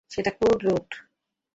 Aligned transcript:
সেটা 0.09 0.31
code 0.31 0.59
red. 0.65 0.89